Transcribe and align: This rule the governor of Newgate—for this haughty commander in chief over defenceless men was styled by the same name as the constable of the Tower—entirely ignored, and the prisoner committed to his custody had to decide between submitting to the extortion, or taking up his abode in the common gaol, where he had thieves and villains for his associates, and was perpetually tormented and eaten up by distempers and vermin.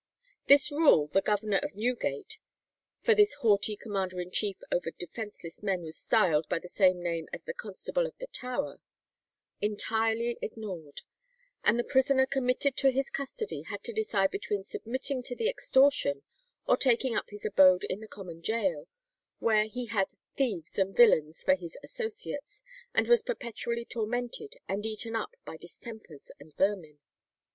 This 0.47 0.71
rule 0.71 1.05
the 1.09 1.21
governor 1.21 1.59
of 1.61 1.75
Newgate—for 1.75 3.13
this 3.13 3.35
haughty 3.35 3.75
commander 3.77 4.19
in 4.19 4.31
chief 4.31 4.57
over 4.71 4.89
defenceless 4.89 5.61
men 5.61 5.83
was 5.83 5.95
styled 5.95 6.49
by 6.49 6.57
the 6.57 6.67
same 6.67 7.03
name 7.03 7.29
as 7.31 7.43
the 7.43 7.53
constable 7.53 8.07
of 8.07 8.17
the 8.17 8.25
Tower—entirely 8.25 10.39
ignored, 10.41 11.01
and 11.63 11.77
the 11.77 11.83
prisoner 11.83 12.25
committed 12.25 12.75
to 12.77 12.89
his 12.89 13.11
custody 13.11 13.61
had 13.61 13.83
to 13.83 13.93
decide 13.93 14.31
between 14.31 14.63
submitting 14.63 15.21
to 15.21 15.35
the 15.35 15.47
extortion, 15.47 16.23
or 16.65 16.77
taking 16.77 17.15
up 17.15 17.29
his 17.29 17.45
abode 17.45 17.83
in 17.83 17.99
the 17.99 18.07
common 18.07 18.41
gaol, 18.41 18.87
where 19.37 19.65
he 19.65 19.85
had 19.85 20.07
thieves 20.35 20.79
and 20.79 20.97
villains 20.97 21.43
for 21.43 21.53
his 21.53 21.77
associates, 21.83 22.63
and 22.95 23.07
was 23.07 23.21
perpetually 23.21 23.85
tormented 23.85 24.55
and 24.67 24.83
eaten 24.83 25.15
up 25.15 25.35
by 25.45 25.57
distempers 25.57 26.31
and 26.39 26.55
vermin. 26.57 26.97